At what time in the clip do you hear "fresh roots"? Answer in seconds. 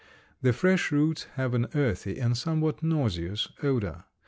0.51-1.25